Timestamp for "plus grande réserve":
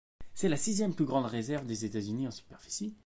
0.95-1.67